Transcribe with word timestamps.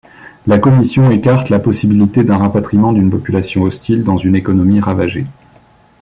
La 0.47 0.57
commission 0.57 1.11
écarte 1.11 1.49
la 1.51 1.59
possibilité 1.59 2.23
d'un 2.23 2.37
rapatriement 2.39 2.91
d'une 2.91 3.11
population 3.11 3.61
hostile 3.61 4.03
dans 4.03 4.17
une 4.17 4.35
économie 4.35 4.79
ravagée. 4.79 5.27